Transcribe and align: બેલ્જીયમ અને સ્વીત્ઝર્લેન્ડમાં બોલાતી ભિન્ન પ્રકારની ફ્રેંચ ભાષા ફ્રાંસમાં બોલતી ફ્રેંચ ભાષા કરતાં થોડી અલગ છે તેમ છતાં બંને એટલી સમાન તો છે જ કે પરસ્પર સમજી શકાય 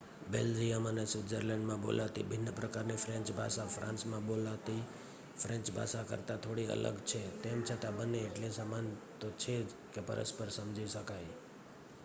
બેલ્જીયમ 0.27 0.85
અને 0.85 1.01
સ્વીત્ઝર્લેન્ડમાં 1.05 1.81
બોલાતી 1.81 2.23
ભિન્ન 2.29 2.47
પ્રકારની 2.55 2.95
ફ્રેંચ 2.95 3.27
ભાષા 3.31 3.65
ફ્રાંસમાં 3.67 4.25
બોલતી 4.25 4.79
ફ્રેંચ 5.37 5.71
ભાષા 5.71 6.01
કરતાં 6.03 6.41
થોડી 6.41 6.65
અલગ 6.69 6.97
છે 7.05 7.21
તેમ 7.43 7.59
છતાં 7.63 7.97
બંને 7.97 8.19
એટલી 8.21 8.51
સમાન 8.51 8.87
તો 9.19 9.27
છે 9.37 9.55
જ 9.61 9.69
કે 9.93 10.01
પરસ્પર 10.01 10.49
સમજી 10.51 10.89
શકાય 10.89 11.33